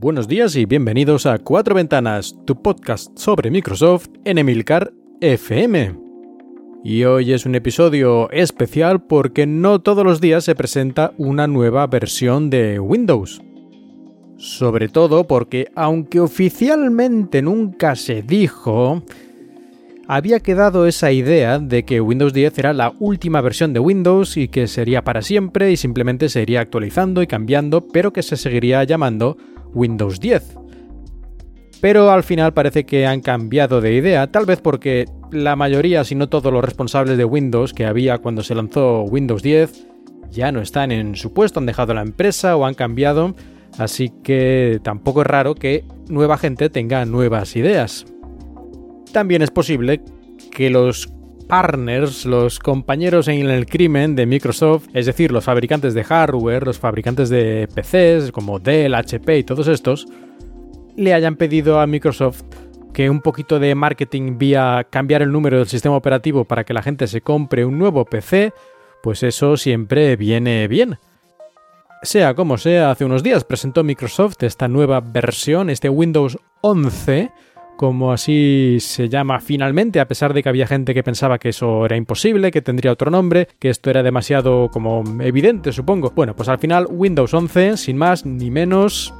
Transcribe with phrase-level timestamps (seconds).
[0.00, 5.98] Buenos días y bienvenidos a Cuatro Ventanas, tu podcast sobre Microsoft en Emilcar FM.
[6.84, 11.84] Y hoy es un episodio especial porque no todos los días se presenta una nueva
[11.88, 13.42] versión de Windows.
[14.36, 19.02] Sobre todo porque, aunque oficialmente nunca se dijo,
[20.06, 24.46] había quedado esa idea de que Windows 10 era la última versión de Windows y
[24.46, 28.84] que sería para siempre y simplemente se iría actualizando y cambiando, pero que se seguiría
[28.84, 29.36] llamando
[29.74, 30.56] Windows 10.
[31.80, 36.14] Pero al final parece que han cambiado de idea, tal vez porque la mayoría, si
[36.14, 39.86] no todos los responsables de Windows que había cuando se lanzó Windows 10,
[40.30, 43.34] ya no están en su puesto, han dejado la empresa o han cambiado,
[43.78, 48.06] así que tampoco es raro que nueva gente tenga nuevas ideas.
[49.12, 50.02] También es posible
[50.50, 51.08] que los
[51.48, 56.78] partners, los compañeros en el crimen de Microsoft, es decir, los fabricantes de hardware, los
[56.78, 60.06] fabricantes de PCs como Dell, HP y todos estos,
[60.96, 62.42] le hayan pedido a Microsoft
[62.92, 66.82] que un poquito de marketing vía cambiar el número del sistema operativo para que la
[66.82, 68.52] gente se compre un nuevo PC,
[69.02, 70.98] pues eso siempre viene bien.
[72.02, 77.30] Sea como sea, hace unos días presentó Microsoft esta nueva versión, este Windows 11,
[77.78, 81.86] como así se llama finalmente, a pesar de que había gente que pensaba que eso
[81.86, 86.10] era imposible, que tendría otro nombre, que esto era demasiado como evidente, supongo.
[86.10, 89.14] Bueno, pues al final Windows 11, sin más ni menos.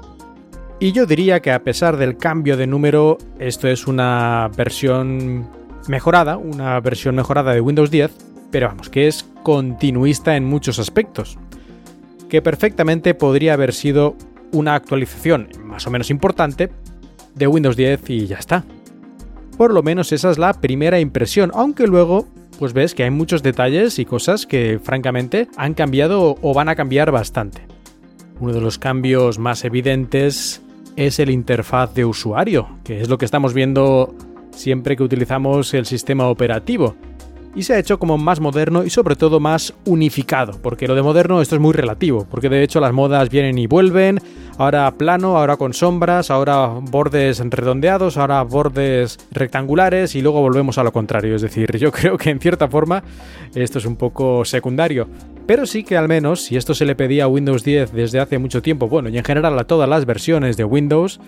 [0.81, 5.49] Y yo diría que a pesar del cambio de número, esto es una versión
[5.87, 8.11] mejorada, una versión mejorada de Windows 10,
[8.51, 11.39] pero vamos, que es continuista en muchos aspectos.
[12.29, 14.17] Que perfectamente podría haber sido
[14.51, 16.71] una actualización más o menos importante,
[17.39, 18.65] de Windows 10 y ya está.
[19.57, 22.27] Por lo menos esa es la primera impresión, aunque luego
[22.59, 26.75] pues ves que hay muchos detalles y cosas que francamente han cambiado o van a
[26.75, 27.63] cambiar bastante.
[28.41, 30.61] Uno de los cambios más evidentes
[30.97, 34.15] es el interfaz de usuario, que es lo que estamos viendo
[34.51, 36.97] siempre que utilizamos el sistema operativo
[37.55, 41.03] y se ha hecho como más moderno y sobre todo más unificado, porque lo de
[41.03, 44.21] moderno esto es muy relativo, porque de hecho las modas vienen y vuelven,
[44.59, 50.83] ahora plano, ahora con sombras, ahora bordes redondeados, ahora bordes rectangulares y luego volvemos a
[50.83, 53.03] lo contrario, es decir, yo creo que en cierta forma
[53.55, 55.09] esto es un poco secundario,
[55.47, 58.39] pero sí que al menos si esto se le pedía a Windows 10 desde hace
[58.39, 61.21] mucho tiempo, bueno, y en general a todas las versiones de Windows,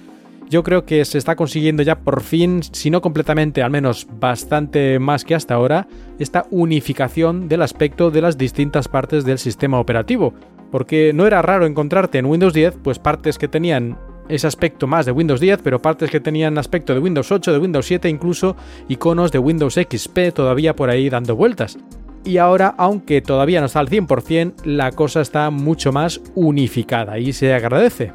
[0.51, 4.99] yo creo que se está consiguiendo ya por fin, si no completamente, al menos bastante
[4.99, 5.87] más que hasta ahora,
[6.19, 10.35] esta unificación del aspecto de las distintas partes del sistema operativo.
[10.71, 13.99] Porque no era raro encontrarte en Windows 10, pues partes que tenían
[14.29, 17.59] ese aspecto más de Windows 10, pero partes que tenían aspecto de Windows 8, de
[17.59, 18.57] Windows 7, incluso
[18.89, 21.77] iconos de Windows XP todavía por ahí dando vueltas.
[22.25, 27.33] Y ahora, aunque todavía no está al 100%, la cosa está mucho más unificada y
[27.33, 28.13] se agradece.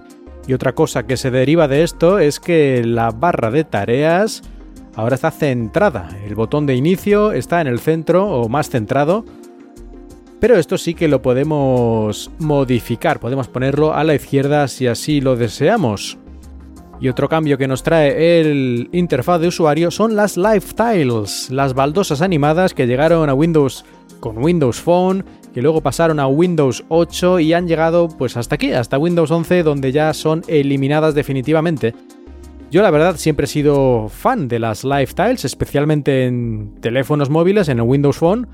[0.47, 4.43] Y otra cosa que se deriva de esto es que la barra de tareas
[4.95, 6.09] ahora está centrada.
[6.25, 9.25] El botón de inicio está en el centro o más centrado.
[10.39, 15.35] Pero esto sí que lo podemos modificar, podemos ponerlo a la izquierda si así lo
[15.35, 16.17] deseamos.
[16.99, 22.21] Y otro cambio que nos trae el interfaz de usuario son las Lifetiles, las baldosas
[22.21, 23.85] animadas que llegaron a Windows
[24.19, 28.73] con Windows Phone que luego pasaron a Windows 8 y han llegado pues hasta aquí,
[28.73, 31.95] hasta Windows 11 donde ya son eliminadas definitivamente.
[32.69, 37.77] Yo la verdad siempre he sido fan de las Lifetiles, especialmente en teléfonos móviles, en
[37.77, 38.49] el Windows Phone,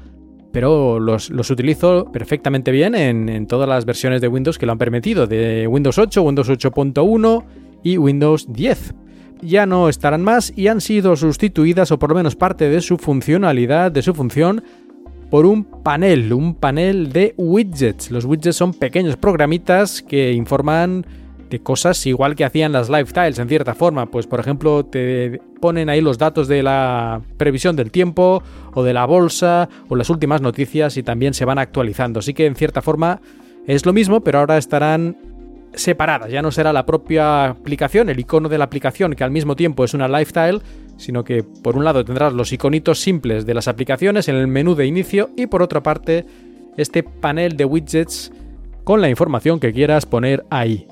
[0.51, 4.77] pero los, utilizo perfectamente bien en, en, todas las versiones de Windows que lo han
[4.77, 7.43] permitido, de Windows 8, Windows 8.1
[7.83, 8.93] y Windows 10.
[9.41, 12.97] Ya no estarán más y han sido sustituidas, o por lo menos parte de su
[12.97, 14.63] funcionalidad, de su función,
[15.31, 18.11] por un panel, un panel de widgets.
[18.11, 21.05] Los widgets son pequeños programitas que informan
[21.51, 24.07] de cosas igual que hacían las lifestyles en cierta forma.
[24.07, 28.41] Pues por ejemplo te ponen ahí los datos de la previsión del tiempo
[28.73, 32.19] o de la bolsa o las últimas noticias y también se van actualizando.
[32.19, 33.21] Así que en cierta forma
[33.67, 35.17] es lo mismo, pero ahora estarán
[35.73, 36.31] separadas.
[36.31, 39.83] Ya no será la propia aplicación, el icono de la aplicación que al mismo tiempo
[39.83, 40.61] es una lifestyle,
[40.97, 44.73] sino que por un lado tendrás los iconitos simples de las aplicaciones en el menú
[44.73, 46.25] de inicio y por otra parte
[46.77, 48.31] este panel de widgets
[48.85, 50.87] con la información que quieras poner ahí.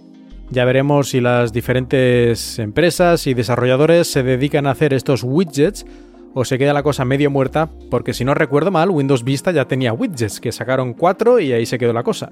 [0.52, 5.86] Ya veremos si las diferentes empresas y desarrolladores se dedican a hacer estos widgets
[6.34, 9.66] o se queda la cosa medio muerta, porque si no recuerdo mal, Windows Vista ya
[9.66, 12.32] tenía widgets, que sacaron cuatro y ahí se quedó la cosa.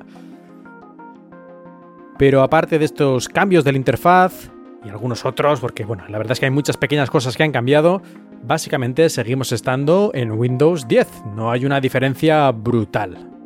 [2.17, 4.49] Pero aparte de estos cambios de la interfaz
[4.83, 7.51] y algunos otros, porque bueno, la verdad es que hay muchas pequeñas cosas que han
[7.51, 8.01] cambiado,
[8.43, 13.36] básicamente seguimos estando en Windows 10, no hay una diferencia brutal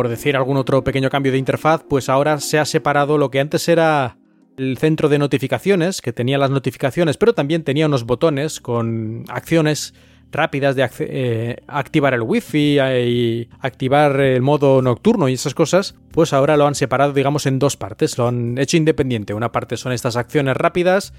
[0.00, 3.38] por decir algún otro pequeño cambio de interfaz, pues ahora se ha separado lo que
[3.38, 4.16] antes era
[4.56, 9.92] el centro de notificaciones, que tenía las notificaciones, pero también tenía unos botones con acciones
[10.32, 15.94] rápidas de eh, activar el wifi eh, y activar el modo nocturno y esas cosas,
[16.12, 19.34] pues ahora lo han separado digamos en dos partes, lo han hecho independiente.
[19.34, 21.12] Una parte son estas acciones rápidas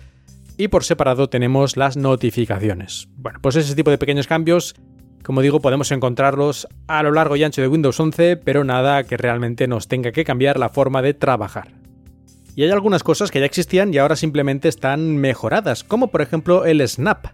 [0.57, 3.09] y por separado tenemos las notificaciones.
[3.15, 4.73] Bueno, pues ese tipo de pequeños cambios
[5.23, 9.17] como digo, podemos encontrarlos a lo largo y ancho de Windows 11, pero nada que
[9.17, 11.73] realmente nos tenga que cambiar la forma de trabajar.
[12.55, 16.65] Y hay algunas cosas que ya existían y ahora simplemente están mejoradas, como por ejemplo
[16.65, 17.27] el Snap.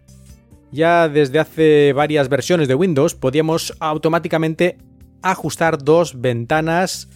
[0.71, 4.77] Ya desde hace varias versiones de Windows podíamos automáticamente
[5.21, 7.09] ajustar dos ventanas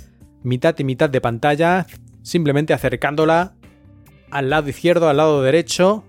[0.44, 1.85] mitad y mitad de pantalla,
[2.24, 3.53] simplemente acercándola
[4.31, 6.03] al lado izquierdo, al lado derecho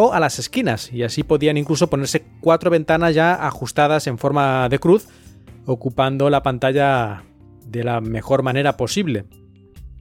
[0.00, 4.68] o a las esquinas, y así podían incluso ponerse cuatro ventanas ya ajustadas en forma
[4.68, 5.08] de cruz,
[5.66, 7.24] ocupando la pantalla
[7.66, 9.24] de la mejor manera posible.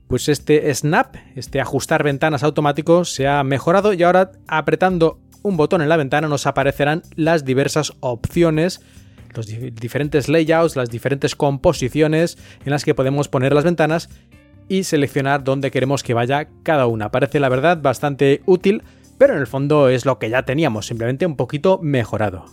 [0.07, 5.81] Pues este snap, este ajustar ventanas automático, se ha mejorado y ahora apretando un botón
[5.81, 8.81] en la ventana nos aparecerán las diversas opciones,
[9.33, 14.09] los diferentes layouts, las diferentes composiciones en las que podemos poner las ventanas
[14.69, 17.09] y seleccionar dónde queremos que vaya cada una.
[17.09, 18.83] Parece la verdad bastante útil
[19.17, 22.45] pero en el fondo es lo que ya teníamos, simplemente un poquito mejorado.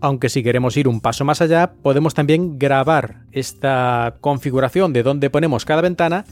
[0.00, 5.30] Aunque si queremos ir un paso más allá, podemos también grabar esta configuración de dónde
[5.30, 6.24] ponemos cada ventana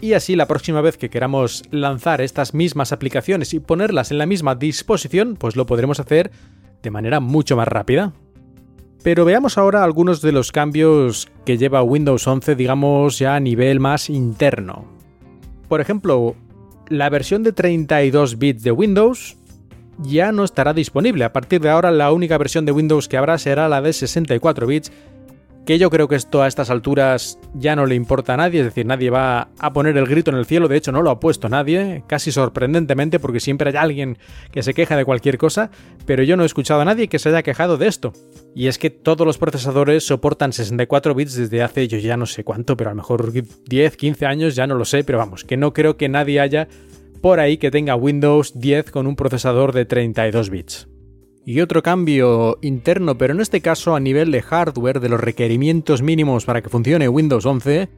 [0.00, 4.26] y así la próxima vez que queramos lanzar estas mismas aplicaciones y ponerlas en la
[4.26, 6.30] misma disposición, pues lo podremos hacer
[6.82, 8.12] de manera mucho más rápida.
[9.02, 13.80] Pero veamos ahora algunos de los cambios que lleva Windows 11, digamos ya a nivel
[13.80, 14.84] más interno.
[15.68, 16.36] Por ejemplo,
[16.88, 19.36] la versión de 32 bits de Windows
[19.98, 21.24] ya no estará disponible.
[21.24, 24.66] A partir de ahora la única versión de Windows que habrá será la de 64
[24.66, 24.92] bits,
[25.66, 28.66] que yo creo que esto a estas alturas ya no le importa a nadie, es
[28.66, 31.18] decir, nadie va a poner el grito en el cielo, de hecho no lo ha
[31.18, 34.16] puesto nadie, casi sorprendentemente porque siempre hay alguien
[34.52, 35.72] que se queja de cualquier cosa,
[36.06, 38.12] pero yo no he escuchado a nadie que se haya quejado de esto.
[38.54, 42.44] Y es que todos los procesadores soportan 64 bits desde hace yo ya no sé
[42.44, 45.56] cuánto, pero a lo mejor 10, 15 años, ya no lo sé, pero vamos, que
[45.56, 46.68] no creo que nadie haya
[47.20, 50.88] por ahí que tenga Windows 10 con un procesador de 32 bits.
[51.48, 56.02] Y otro cambio interno, pero en este caso a nivel de hardware de los requerimientos
[56.02, 57.88] mínimos para que funcione Windows 11,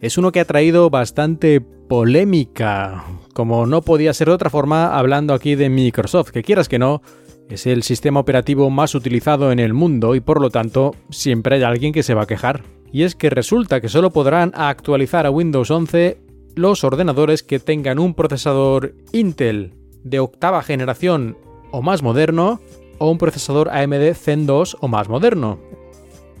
[0.00, 3.04] es uno que ha traído bastante polémica,
[3.34, 7.02] como no podía ser de otra forma hablando aquí de Microsoft, que quieras que no,
[7.50, 11.64] es el sistema operativo más utilizado en el mundo y por lo tanto siempre hay
[11.64, 12.62] alguien que se va a quejar.
[12.92, 16.16] Y es que resulta que solo podrán actualizar a Windows 11
[16.54, 21.36] los ordenadores que tengan un procesador Intel de octava generación
[21.72, 22.58] o más moderno
[22.98, 25.58] o un procesador AMD Zen 2 o más moderno.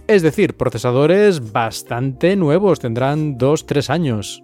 [0.06, 4.42] Es decir, procesadores bastante nuevos, tendrán 2-3 años.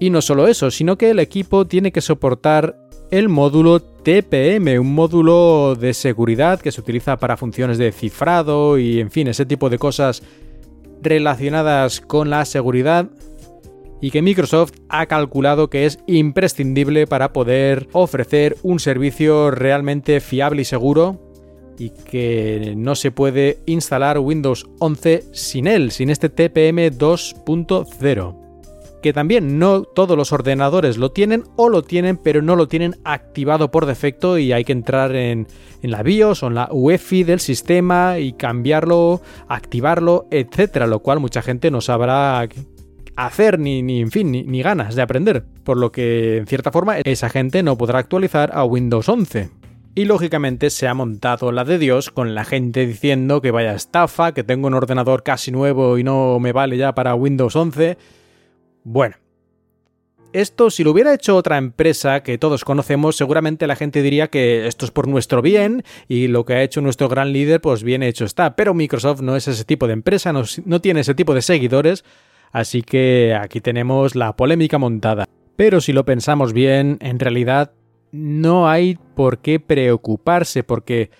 [0.00, 2.76] Y no solo eso, sino que el equipo tiene que soportar
[3.10, 9.00] el módulo TPM, un módulo de seguridad que se utiliza para funciones de cifrado y
[9.00, 10.22] en fin, ese tipo de cosas
[11.02, 13.08] relacionadas con la seguridad
[14.00, 20.62] y que Microsoft ha calculado que es imprescindible para poder ofrecer un servicio realmente fiable
[20.62, 21.27] y seguro
[21.78, 28.48] y que no se puede instalar Windows 11 sin él, sin este TPM 2.0
[29.02, 32.96] que también no todos los ordenadores lo tienen o lo tienen pero no lo tienen
[33.04, 35.46] activado por defecto y hay que entrar en,
[35.82, 41.42] la BIOS o en la UEFI del sistema y cambiarlo, activarlo, etcétera, lo cual mucha
[41.42, 42.48] gente no sabrá
[43.14, 46.72] hacer ni, ni en fin, ni, ni ganas de aprender, por lo que en cierta
[46.72, 49.57] forma esa gente no podrá actualizar a Windows 11.
[49.94, 54.32] Y lógicamente se ha montado la de Dios con la gente diciendo que vaya estafa,
[54.32, 57.98] que tengo un ordenador casi nuevo y no me vale ya para Windows 11
[58.90, 59.16] bueno,
[60.32, 64.66] Esto, si lo hubiera hecho otra empresa que todos conocemos, seguramente la gente diría que
[64.66, 68.02] esto es por nuestro bien y lo que ha hecho nuestro gran líder, pues bien
[68.02, 68.56] hecho está.
[68.56, 72.02] Pero Microsoft no es ese tipo de empresa, no, no tiene ese tipo de seguidores,
[72.50, 75.26] así que aquí tenemos la polémica montada.
[75.56, 77.72] Pero si lo pensamos bien, en realidad
[78.12, 81.10] no hay por qué preocuparse, porque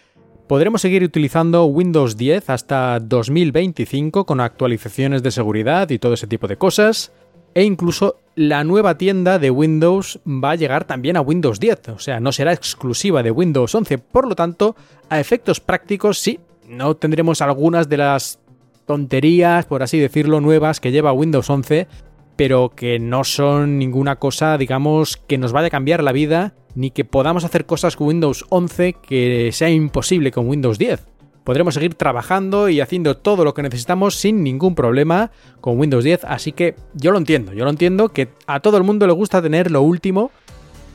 [0.47, 6.49] podremos seguir utilizando Windows 10 hasta 2025 con actualizaciones de seguridad y todo ese tipo
[6.49, 7.13] de cosas
[7.55, 11.99] e incluso la nueva tienda de Windows va a llegar también a Windows 10, o
[11.99, 14.77] sea, no será exclusiva de Windows 11, por lo tanto,
[15.09, 18.39] a efectos prácticos sí, no tendremos algunas de las
[18.87, 21.89] tonterías, por así decirlo, nuevas que lleva Windows 11,
[22.37, 26.93] pero que no son ninguna cosa, digamos, que nos vaya a cambiar la vida, ni
[26.93, 31.01] que podamos hacer cosas con Windows 11 que sea imposible con Windows 10
[31.43, 35.31] podremos seguir trabajando y haciendo todo lo que necesitamos sin ningún problema
[35.63, 36.25] con Windows 10.
[36.25, 39.41] Así que yo lo entiendo, yo lo entiendo que a todo el mundo le gusta
[39.41, 40.31] tener lo último.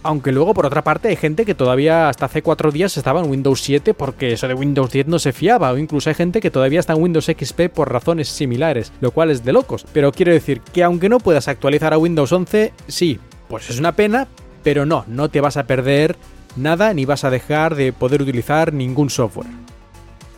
[0.03, 3.31] Aunque luego, por otra parte, hay gente que todavía hasta hace cuatro días estaba en
[3.31, 5.71] Windows 7 porque eso de Windows 10 no se fiaba.
[5.71, 9.31] O incluso hay gente que todavía está en Windows XP por razones similares, lo cual
[9.31, 9.87] es de locos.
[9.91, 13.95] Pero quiero decir que aunque no puedas actualizar a Windows 11, sí, pues es una
[13.95, 14.27] pena,
[14.63, 16.15] pero no, no te vas a perder
[16.55, 19.47] nada ni vas a dejar de poder utilizar ningún software.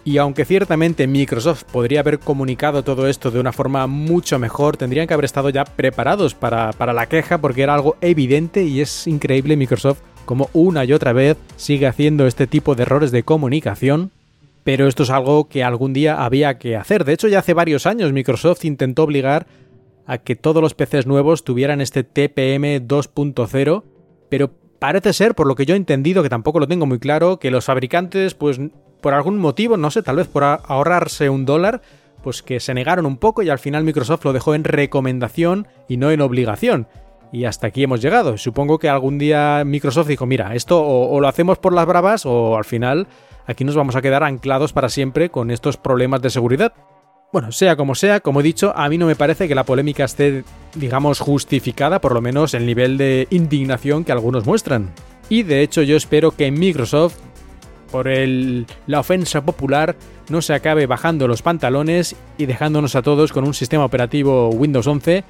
[0.07, 5.07] Y aunque ciertamente Microsoft podría haber comunicado todo esto de una forma mucho mejor, tendrían
[5.07, 9.57] que haber estado ya preparados para, la queja porque era algo evidente y es increíble
[9.57, 14.11] Microsoft como una y otra vez sigue haciendo este tipo de errores de comunicación.
[14.63, 17.03] Pero esto es algo que algún día había que hacer.
[17.03, 19.47] De hecho, ya hace varios años Microsoft intentó obligar
[20.05, 23.83] a que todos los PCs nuevos tuvieran este TPM 2.0,
[24.29, 27.39] pero parece ser, por lo que yo he entendido, que tampoco lo tengo muy claro,
[27.39, 28.59] que los fabricantes pues
[29.01, 31.81] por algún motivo, no sé, tal vez por ahorrarse un dólar,
[32.23, 35.97] pues que se negaron un poco y al final Microsoft lo dejó en recomendación y
[35.97, 36.87] no en obligación.
[37.31, 38.37] Y hasta aquí hemos llegado.
[38.37, 42.57] Supongo que algún día Microsoft dijo, mira, esto o, lo hacemos por las bravas o
[42.57, 43.07] al final
[43.45, 46.73] aquí nos vamos a quedar anclados para siempre con estos problemas de seguridad.
[47.31, 50.05] Bueno, sea como sea, como he dicho, a mí no me parece que la polémica
[50.05, 54.91] esté, digamos, justificada, por lo menos el nivel de indignación que algunos muestran.
[55.27, 57.17] Y de hecho yo espero que Microsoft
[57.91, 59.95] por el, la ofensa popular
[60.29, 64.87] no se acabe bajando los pantalones y dejándonos a todos con un sistema operativo Windows
[64.87, 65.23] 11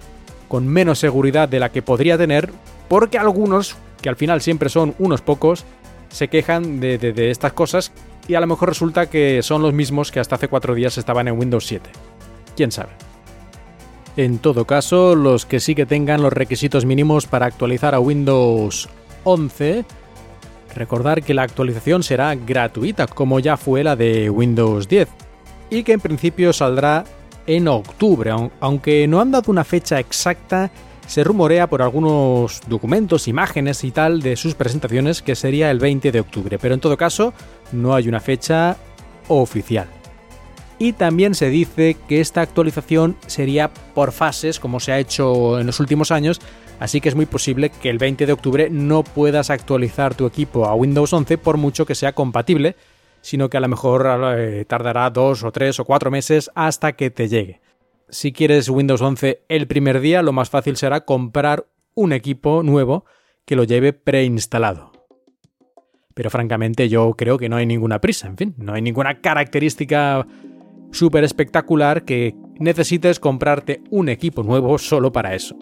[0.47, 2.51] con menos seguridad de la que podría tener,
[2.87, 5.65] porque algunos, que al final siempre son unos pocos,
[6.09, 7.91] se quejan de, de estas cosas
[8.27, 11.27] y a lo mejor resulta que son los mismos que hasta hace cuatro días estaban
[11.27, 11.89] en Windows 7.
[12.55, 12.91] ¿Quién sabe?
[14.17, 18.89] En todo caso, los que sí que tengan los requisitos mínimos para actualizar a Windows
[19.23, 19.85] 11
[20.75, 25.07] Recordar que la actualización será gratuita, como ya fue la de Windows 10,
[25.69, 27.05] y que en principio saldrá
[27.47, 30.69] en octubre, aunque no han dado una fecha exacta,
[31.07, 36.11] se rumorea por algunos documentos, imágenes y tal de sus presentaciones que sería el 20
[36.11, 37.33] de octubre, pero en todo caso
[37.71, 38.77] no hay una fecha
[39.27, 39.87] oficial.
[40.77, 45.67] Y también se dice que esta actualización sería por fases, como se ha hecho en
[45.67, 46.41] los últimos años,
[46.79, 50.65] así que es muy posible que el 20 de octubre no puedas actualizar tu equipo
[50.65, 52.75] a Windows 11 por mucho que sea compatible,
[53.21, 54.05] sino que a lo mejor
[54.37, 57.61] eh, tardará dos o tres o cuatro meses hasta que te llegue.
[58.09, 63.05] Si quieres Windows 11 el primer día, lo más fácil será comprar un equipo nuevo
[63.45, 64.91] que lo lleve preinstalado.
[66.13, 70.25] Pero francamente yo creo que no hay ninguna prisa, en fin, no hay ninguna característica
[70.91, 75.57] súper espectacular que necesites comprarte un equipo nuevo solo para eso.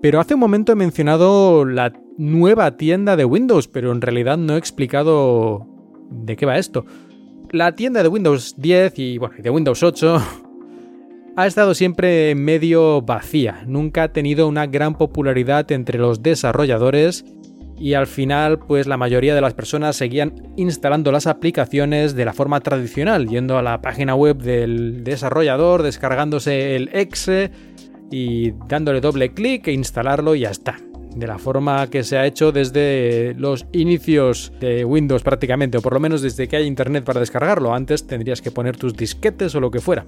[0.00, 4.54] Pero hace un momento he mencionado la nueva tienda de Windows, pero en realidad no
[4.54, 5.66] he explicado
[6.10, 6.84] de qué va esto.
[7.50, 10.22] La tienda de Windows 10 y bueno, de Windows 8
[11.36, 17.24] ha estado siempre medio vacía, nunca ha tenido una gran popularidad entre los desarrolladores
[17.78, 22.32] y al final pues la mayoría de las personas seguían instalando las aplicaciones de la
[22.32, 27.50] forma tradicional, yendo a la página web del desarrollador, descargándose el exe
[28.10, 30.76] y dándole doble clic e instalarlo y ya está.
[31.16, 35.92] De la forma que se ha hecho desde los inicios de Windows prácticamente, o por
[35.92, 37.74] lo menos desde que hay internet para descargarlo.
[37.74, 40.06] Antes tendrías que poner tus disquetes o lo que fuera.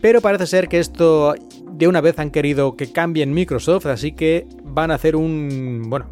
[0.00, 1.34] Pero parece ser que esto
[1.72, 6.06] de una vez han querido que cambien Microsoft, así que van a hacer un, bueno,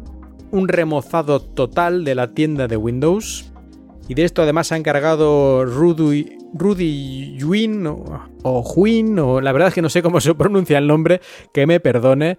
[0.51, 3.51] un remozado total de la tienda de Windows.
[4.09, 9.51] Y de esto además se ha encargado Rudy, Rudy Yuin o, o Huin, o la
[9.51, 11.21] verdad es que no sé cómo se pronuncia el nombre,
[11.53, 12.37] que me perdone,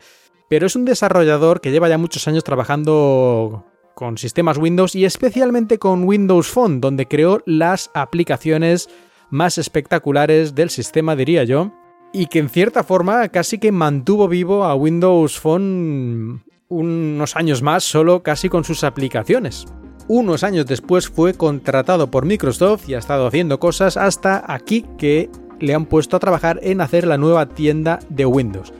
[0.49, 5.79] pero es un desarrollador que lleva ya muchos años trabajando con sistemas Windows y especialmente
[5.79, 8.89] con Windows Phone, donde creó las aplicaciones
[9.31, 11.73] más espectaculares del sistema, diría yo,
[12.13, 17.85] y que en cierta forma casi que mantuvo vivo a Windows Phone unos años más
[17.85, 19.67] solo casi con sus aplicaciones.
[20.07, 25.31] Unos años después fue contratado por Microsoft y ha estado haciendo cosas hasta aquí que
[25.61, 28.73] le han puesto a trabajar en hacer la nueva tienda de Windows.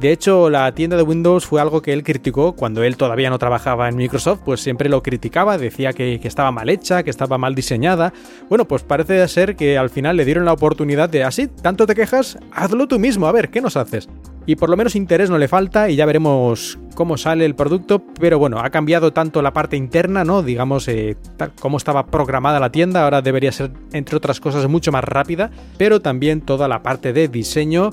[0.00, 3.38] De hecho, la tienda de Windows fue algo que él criticó cuando él todavía no
[3.38, 7.54] trabajaba en Microsoft, pues siempre lo criticaba, decía que, estaba mal hecha, que estaba mal
[7.54, 8.12] diseñada.
[8.50, 11.94] Bueno, pues parece ser que al final le dieron la oportunidad de, así, tanto te
[11.94, 14.06] quejas, hazlo tú mismo, a ver, ¿qué nos haces?
[14.44, 18.02] Y por lo menos interés no le falta y ya veremos cómo sale el producto,
[18.20, 20.42] pero bueno, ha cambiado tanto la parte interna, ¿no?
[20.42, 21.16] Digamos, eh,
[21.58, 26.00] cómo estaba programada la tienda, ahora debería ser, entre otras cosas, mucho más rápida, pero
[26.02, 27.90] también toda la parte de diseño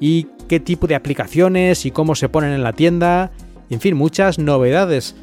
[0.00, 3.32] y qué tipo de aplicaciones y cómo se ponen en la tienda,
[3.70, 5.16] en fin, muchas novedades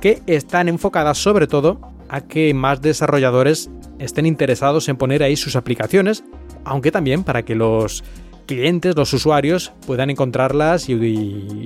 [0.00, 5.56] que están enfocadas sobre todo a que más desarrolladores estén interesados en poner ahí sus
[5.56, 6.24] aplicaciones,
[6.64, 8.04] aunque también para que los
[8.46, 10.94] clientes, los usuarios, puedan encontrarlas y,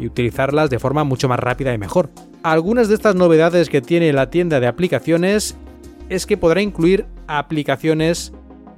[0.07, 2.11] utilizarlas de forma mucho más rápida y mejor.
[2.43, 5.57] Algunas de estas novedades que tiene la tienda de aplicaciones
[6.09, 8.33] es que podrá incluir aplicaciones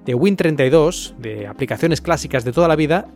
[0.06, 3.06] de Win32, de aplicaciones clásicas de toda la vida,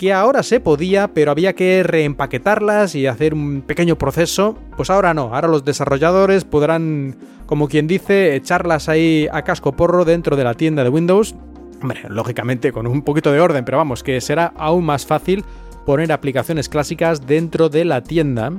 [0.00, 4.56] que ahora se podía, pero había que reempaquetarlas y hacer un pequeño proceso.
[4.74, 10.06] Pues ahora no, ahora los desarrolladores podrán, como quien dice, echarlas ahí a casco porro
[10.06, 11.34] dentro de la tienda de Windows.
[11.82, 15.44] Hombre, lógicamente con un poquito de orden, pero vamos, que será aún más fácil
[15.84, 18.54] poner aplicaciones clásicas dentro de la tienda.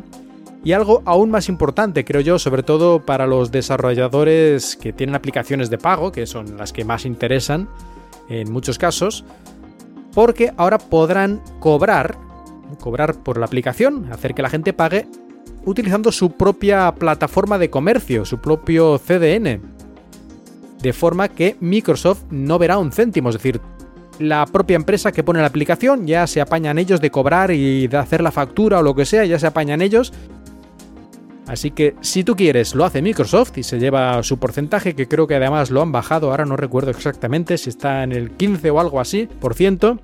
[0.63, 5.71] Y algo aún más importante, creo yo, sobre todo para los desarrolladores que tienen aplicaciones
[5.71, 7.67] de pago, que son las que más interesan
[8.29, 9.25] en muchos casos,
[10.13, 12.17] porque ahora podrán cobrar,
[12.79, 15.07] cobrar por la aplicación, hacer que la gente pague
[15.65, 19.61] utilizando su propia plataforma de comercio, su propio CDN.
[20.81, 23.61] De forma que Microsoft no verá un céntimo, es decir,
[24.19, 27.97] la propia empresa que pone la aplicación ya se apañan ellos de cobrar y de
[27.97, 30.13] hacer la factura o lo que sea, ya se apañan ellos.
[31.51, 35.27] Así que si tú quieres, lo hace Microsoft y se lleva su porcentaje, que creo
[35.27, 38.79] que además lo han bajado, ahora no recuerdo exactamente si está en el 15 o
[38.79, 39.99] algo así, por ciento.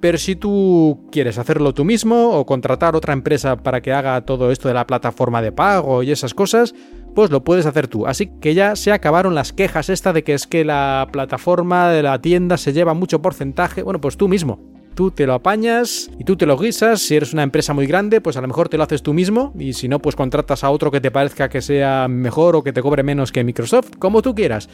[0.00, 4.50] Pero si tú quieres hacerlo tú mismo o contratar otra empresa para que haga todo
[4.50, 6.74] esto de la plataforma de pago y esas cosas,
[7.14, 8.06] pues lo puedes hacer tú.
[8.06, 12.04] Así que ya se acabaron las quejas esta de que es que la plataforma de
[12.04, 13.82] la tienda se lleva mucho porcentaje.
[13.82, 14.75] Bueno, pues tú mismo.
[14.96, 17.02] Tú te lo apañas y tú te lo guisas.
[17.02, 19.52] Si eres una empresa muy grande, pues a lo mejor te lo haces tú mismo.
[19.58, 22.72] Y si no, pues contratas a otro que te parezca que sea mejor o que
[22.72, 24.70] te cobre menos que Microsoft, como tú quieras.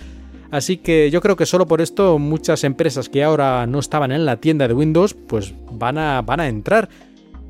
[0.52, 4.24] Así que yo creo que solo por esto muchas empresas que ahora no estaban en
[4.24, 6.88] la tienda de Windows, pues van a, van a entrar.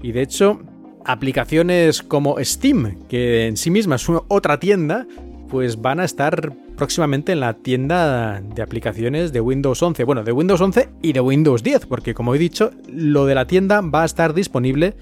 [0.02, 0.62] Y de hecho,
[1.04, 5.06] aplicaciones como Steam, que en sí misma es otra tienda,
[5.50, 10.04] pues van a estar próximamente en la tienda de aplicaciones de Windows 11.
[10.04, 13.46] Bueno, de Windows 11 y de Windows 10, porque como he dicho, lo de la
[13.46, 14.94] tienda va a estar disponible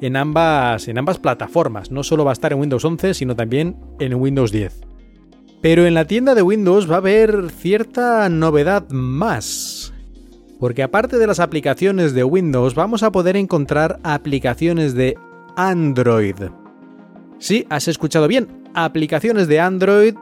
[0.00, 1.90] en ambas, en ambas plataformas.
[1.90, 4.80] No solo va a estar en Windows 11, sino también en Windows 10.
[5.60, 9.92] Pero en la tienda de Windows va a haber cierta novedad más.
[10.58, 15.16] Porque aparte de las aplicaciones de Windows, vamos a poder encontrar aplicaciones de
[15.56, 16.36] Android.
[17.38, 18.48] Sí, has escuchado bien.
[18.74, 20.14] Aplicaciones de Android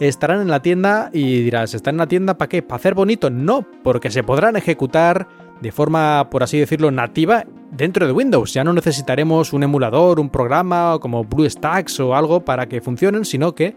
[0.00, 2.62] estarán en la tienda y dirás, ¿están en la tienda para qué?
[2.62, 3.30] ¿Para hacer bonito?
[3.30, 5.28] No, porque se podrán ejecutar
[5.60, 8.52] de forma, por así decirlo, nativa dentro de Windows.
[8.52, 13.54] Ya no necesitaremos un emulador, un programa como BlueStacks o algo para que funcionen, sino
[13.54, 13.74] que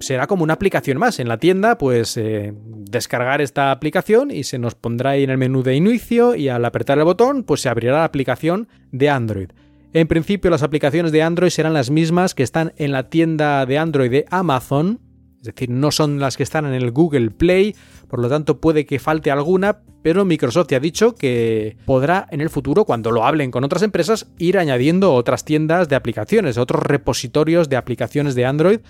[0.00, 1.20] será como una aplicación más.
[1.20, 2.52] En la tienda, pues eh,
[2.90, 6.64] descargar esta aplicación y se nos pondrá ahí en el menú de inicio y al
[6.64, 9.50] apretar el botón, pues se abrirá la aplicación de Android.
[9.92, 13.78] En principio, las aplicaciones de Android serán las mismas que están en la tienda de
[13.78, 14.98] Android de Amazon,
[15.44, 17.76] es decir, no son las que están en el Google Play,
[18.08, 22.40] por lo tanto puede que falte alguna, pero Microsoft ya ha dicho que podrá en
[22.40, 26.82] el futuro, cuando lo hablen con otras empresas, ir añadiendo otras tiendas de aplicaciones, otros
[26.82, 28.80] repositorios de aplicaciones de Android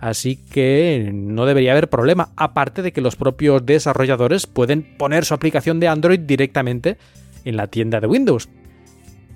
[0.00, 5.34] Así que no debería haber problema, aparte de que los propios desarrolladores pueden poner su
[5.34, 6.96] aplicación de Android directamente
[7.44, 8.48] en la tienda de Windows.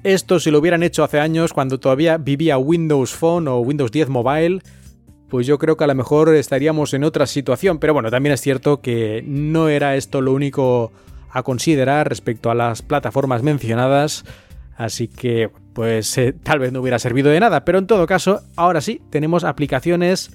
[0.05, 4.09] Esto si lo hubieran hecho hace años cuando todavía vivía Windows Phone o Windows 10
[4.09, 4.61] Mobile,
[5.29, 8.41] pues yo creo que a lo mejor estaríamos en otra situación, pero bueno, también es
[8.41, 10.93] cierto que no era esto lo único
[11.31, 14.25] a considerar respecto a las plataformas mencionadas,
[14.77, 18.43] así que pues eh, tal vez no hubiera servido de nada, pero en todo caso,
[18.55, 20.31] ahora sí, tenemos aplicaciones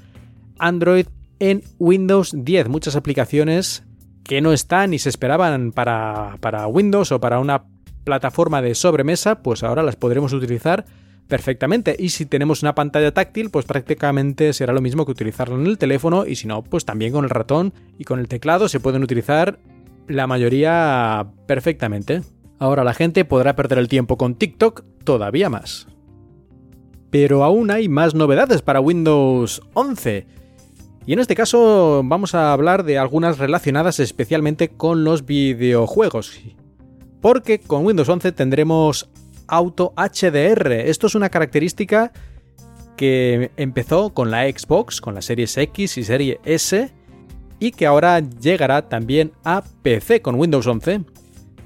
[0.58, 1.08] Android
[1.39, 2.67] en Windows 10.
[2.67, 3.84] Muchas aplicaciones
[4.23, 7.63] que no están y se esperaban para, para Windows o para una
[8.04, 10.86] plataforma de sobremesa, pues ahora las podremos utilizar
[11.30, 11.96] perfectamente.
[11.98, 15.78] Y si tenemos una pantalla táctil, pues prácticamente será lo mismo que utilizarlo en el
[15.78, 19.04] teléfono y si no, pues también con el ratón y con el teclado se pueden
[19.04, 19.60] utilizar
[20.08, 22.24] la mayoría perfectamente.
[22.58, 25.88] Ahora la gente podrá perder el tiempo con TikTok todavía más.
[27.10, 30.28] pero aún hay más novedades para Windows 11.
[31.06, 36.39] Y en este caso vamos a hablar de algunas relacionadas especialmente con los videojuegos.
[37.22, 39.10] Porque con Windows 11 tendremos
[39.49, 40.71] Auto HDR.
[40.71, 42.12] Esto es una característica
[42.95, 46.91] que empezó con la Xbox, con la Series X y Serie S,
[47.59, 51.01] y que ahora llegará también a PC con Windows 11.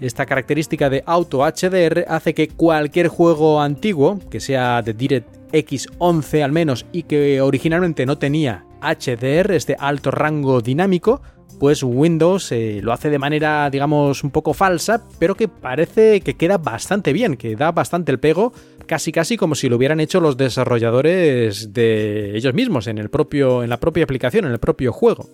[0.01, 6.43] Esta característica de Auto HDR hace que cualquier juego antiguo, que sea de DirectX 11
[6.43, 11.21] al menos y que originalmente no tenía HDR, este alto rango dinámico,
[11.59, 16.35] pues Windows eh, lo hace de manera, digamos, un poco falsa, pero que parece que
[16.35, 18.53] queda bastante bien, que da bastante el pego,
[18.85, 23.63] casi casi como si lo hubieran hecho los desarrolladores de ellos mismos en el propio
[23.63, 25.29] en la propia aplicación, en el propio juego.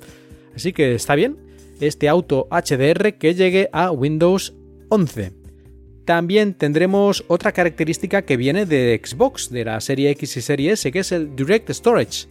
[0.55, 1.37] Así que está bien
[1.79, 4.53] este auto HDR que llegue a Windows
[4.89, 5.33] 11.
[6.05, 10.91] También tendremos otra característica que viene de Xbox, de la serie X y serie S,
[10.91, 12.27] que es el Direct Storage.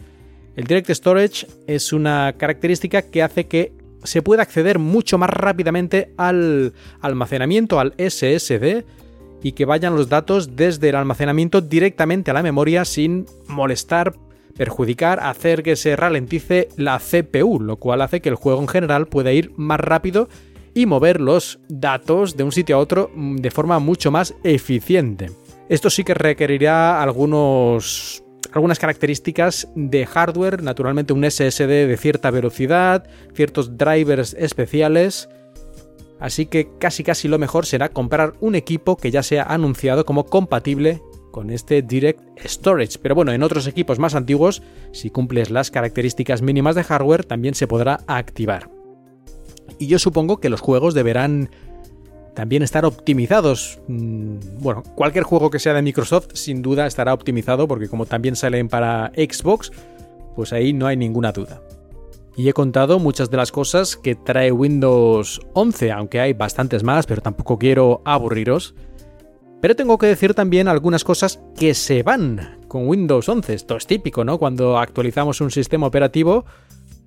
[0.59, 6.13] El Direct Storage es una característica que hace que se pueda acceder mucho más rápidamente
[6.17, 8.85] al almacenamiento, al SSD,
[9.41, 14.17] y que vayan los datos desde el almacenamiento directamente a la memoria sin molestar
[14.57, 19.07] perjudicar, hacer que se ralentice la CPU, lo cual hace que el juego en general
[19.07, 20.29] pueda ir más rápido
[20.75, 25.31] y mover los datos de un sitio a otro mm, de forma mucho más eficiente.
[25.69, 33.09] Esto sí que requerirá algunos algunas características de hardware, naturalmente un SSD de cierta velocidad,
[33.35, 35.29] ciertos drivers especiales,
[36.21, 40.27] así que casi casi lo mejor será comprar un equipo que ya sea anunciado como
[40.27, 42.99] compatible con este Direct Storage.
[43.01, 47.55] Pero bueno, en otros equipos más antiguos, si cumples las características mínimas de hardware, también
[47.55, 48.71] se podrá activar.
[49.79, 51.51] Y yo supongo que los juegos deberán
[52.39, 53.81] también estar optimizados.
[53.89, 58.37] Mm, bueno, cualquier juego que sea de Microsoft sin duda estará optimizado porque como también
[58.37, 59.73] salen para Xbox,
[60.37, 61.61] pues ahí no hay ninguna duda.
[62.37, 67.07] Y he contado muchas de las cosas que trae Windows 11, aunque hay bastantes más,
[67.07, 68.77] pero tampoco quiero aburriros.
[69.61, 73.53] Pero tengo que decir también algunas cosas que se van con Windows 11.
[73.53, 74.39] Esto es típico, ¿no?
[74.39, 76.45] Cuando actualizamos un sistema operativo,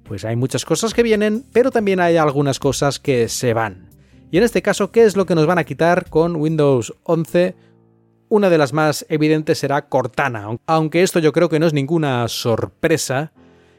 [0.04, 3.91] pues hay muchas cosas que vienen, pero también hay algunas cosas que se van.
[4.32, 7.54] Y en este caso, ¿qué es lo que nos van a quitar con Windows 11?
[8.30, 12.26] Una de las más evidentes será Cortana, aunque esto yo creo que no es ninguna
[12.30, 13.34] sorpresa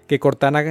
[0.06, 0.62] que Cortana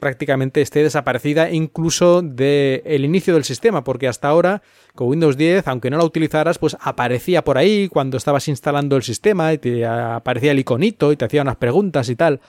[0.00, 4.62] prácticamente esté desaparecida incluso del el inicio del sistema, porque hasta ahora
[4.96, 9.04] con Windows 10, aunque no la utilizaras, pues aparecía por ahí cuando estabas instalando el
[9.04, 12.40] sistema y te aparecía el iconito y te hacía unas preguntas y tal.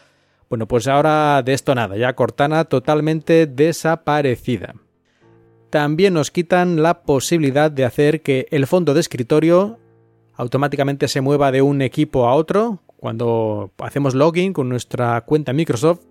[0.50, 4.74] Bueno, pues ahora de esto nada, ya Cortana totalmente desaparecida.
[5.72, 9.80] También nos quitan la posibilidad de hacer que el fondo de escritorio
[10.36, 12.80] automáticamente se mueva de un equipo a otro.
[12.98, 16.02] Cuando hacemos login con nuestra cuenta Microsoft,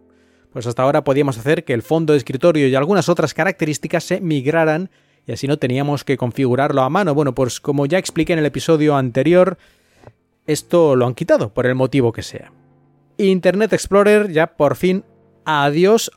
[0.51, 4.23] pues hasta ahora podíamos hacer que el fondo de escritorio y algunas otras características se
[4.23, 4.88] migraran
[5.27, 7.14] y así no teníamos que configurarlo a mano.
[7.14, 9.59] Bueno, pues como ya expliqué en el episodio anterior,
[10.46, 12.51] esto lo han quitado, por el motivo que sea.
[13.18, 15.05] Internet Explorer ya por fin
[15.44, 16.11] adiós,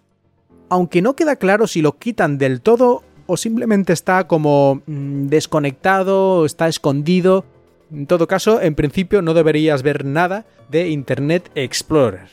[0.69, 6.45] aunque no queda claro si lo quitan del todo o simplemente está como mm, desconectado,
[6.45, 7.45] está escondido.
[7.91, 12.27] En todo caso, en principio no deberías ver nada de Internet Explorer.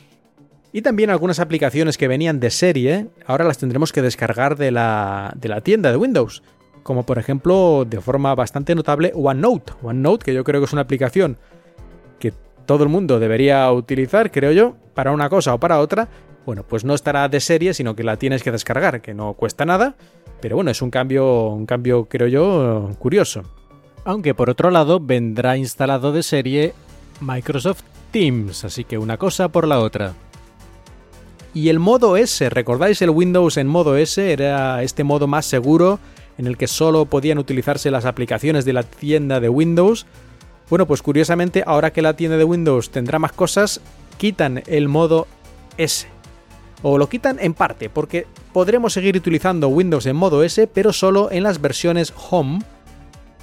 [0.73, 5.33] Y también algunas aplicaciones que venían de serie, ahora las tendremos que descargar de la,
[5.37, 6.43] de la tienda de Windows.
[6.83, 9.73] Como por ejemplo, de forma bastante notable, OneNote.
[9.83, 11.37] OneNote, que yo creo que es una aplicación
[12.19, 12.33] que
[12.67, 16.09] todo el mundo debería utilizar, creo yo, para una cosa o para otra.
[16.51, 19.65] Bueno, pues no estará de serie, sino que la tienes que descargar, que no cuesta
[19.65, 19.95] nada.
[20.41, 23.45] Pero bueno, es un cambio, un cambio, creo yo, curioso.
[24.05, 26.75] Aunque por otro lado vendrá instalado de serie
[27.21, 30.15] Microsoft Teams, así que una cosa por la otra.
[31.55, 34.33] Y el modo S, ¿recordáis el Windows en modo S?
[34.33, 36.01] Era este modo más seguro
[36.37, 40.05] en el que solo podían utilizarse las aplicaciones de la tienda de Windows.
[40.69, 43.81] Bueno, pues curiosamente, ahora que la tienda de Windows tendrá más cosas,
[44.19, 45.29] quitan el modo
[45.77, 46.09] S.
[46.83, 51.31] O lo quitan en parte, porque podremos seguir utilizando Windows en modo S, pero solo
[51.31, 52.61] en las versiones Home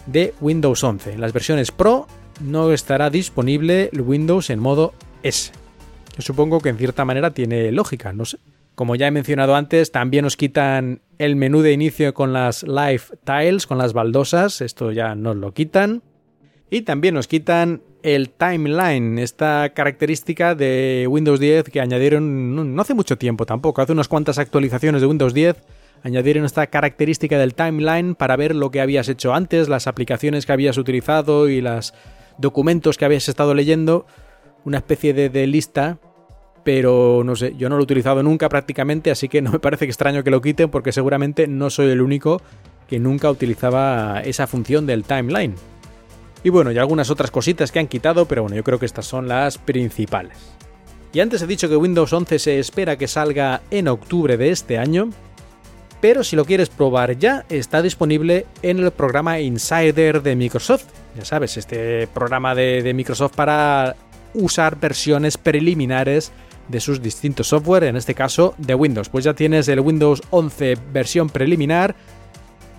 [0.06, 1.14] de Windows 11.
[1.14, 2.08] En las versiones Pro
[2.40, 5.52] no estará disponible Windows en modo S
[6.22, 8.40] supongo que en cierta manera tiene lógica, no sé.
[8.76, 13.02] Como ya he mencionado antes, también nos quitan el menú de inicio con las Live
[13.24, 16.04] Tiles, con las baldosas, esto ya nos lo quitan.
[16.70, 22.94] Y también nos quitan el timeline, esta característica de Windows 10 que añadieron no hace
[22.94, 25.58] mucho tiempo tampoco, hace unas cuantas actualizaciones de Windows 10
[26.04, 30.52] añadieron esta característica del timeline para ver lo que habías hecho antes, las aplicaciones que
[30.52, 31.94] habías utilizado y los
[32.38, 34.06] documentos que habías estado leyendo
[34.64, 36.00] una especie de, de lista
[36.64, 39.86] pero no sé, yo no lo he utilizado nunca prácticamente, así que no me parece
[39.86, 42.42] extraño que lo quiten porque seguramente no soy el único
[42.90, 45.56] que nunca utilizaba esa función del timeline.
[46.44, 49.06] Y bueno, y algunas otras cositas que han quitado, pero bueno, yo creo que estas
[49.06, 50.38] son las principales.
[51.14, 54.78] Y antes he dicho que Windows 11 se espera que salga en octubre de este
[54.78, 55.10] año,
[56.00, 60.86] pero si lo quieres probar ya, está disponible en el programa Insider de Microsoft.
[61.18, 63.96] Ya sabes, este programa de, de Microsoft para
[64.34, 66.32] usar versiones preliminares
[66.68, 69.10] de sus distintos software, en este caso de Windows.
[69.10, 71.96] Pues ya tienes el Windows 11 versión preliminar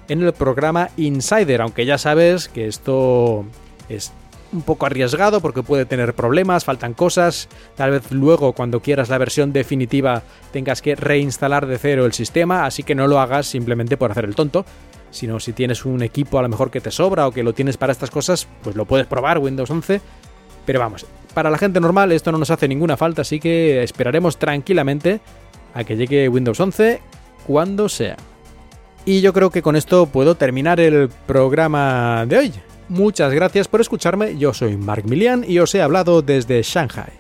[0.09, 3.45] en el programa Insider, aunque ya sabes que esto
[3.89, 4.13] es
[4.53, 9.19] un poco arriesgado porque puede tener problemas, faltan cosas, tal vez luego cuando quieras la
[9.19, 13.97] versión definitiva tengas que reinstalar de cero el sistema, así que no lo hagas simplemente
[13.97, 14.65] por hacer el tonto,
[15.11, 17.77] sino si tienes un equipo a lo mejor que te sobra o que lo tienes
[17.77, 20.01] para estas cosas, pues lo puedes probar Windows 11,
[20.65, 24.39] pero vamos, para la gente normal esto no nos hace ninguna falta, así que esperaremos
[24.39, 25.21] tranquilamente
[25.75, 27.01] a que llegue Windows 11
[27.47, 28.17] cuando sea.
[29.09, 32.53] Y yo creo que con esto puedo terminar el programa de hoy.
[32.91, 37.15] Muchas gracias por escucharme, yo soy Mark Milian y os he hablado desde Shanghai.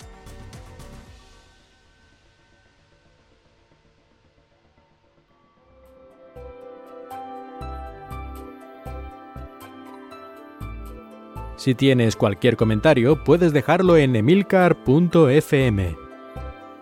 [11.56, 15.96] Si tienes cualquier comentario, puedes dejarlo en emilcar.fm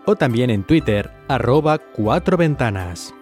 [0.05, 3.13] o también en Twitter, arroba cuatro ventanas.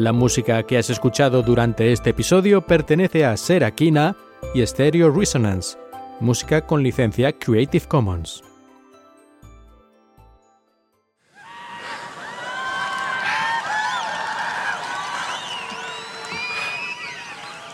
[0.00, 4.16] La música que has escuchado durante este episodio pertenece a Serakina
[4.54, 5.76] y Stereo Resonance,
[6.20, 8.42] música con licencia Creative Commons.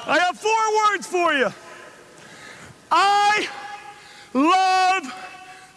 [0.08, 0.50] I have four
[0.90, 1.46] words for you.
[2.90, 3.46] I
[4.34, 5.14] love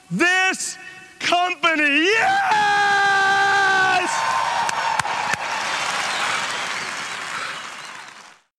[0.10, 0.80] this
[1.20, 2.08] company.